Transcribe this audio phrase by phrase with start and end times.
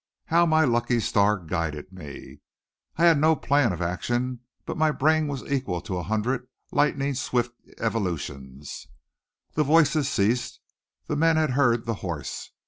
[0.25, 2.39] How my lucky star guided me!
[2.97, 7.13] I had no plan of action, but my brain was equal to a hundred lightning
[7.13, 8.87] swift evolutions.
[9.53, 10.59] The voices ceased.
[11.05, 12.49] The men had heard the horse.